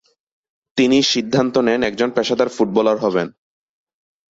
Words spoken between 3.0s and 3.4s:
হবেন।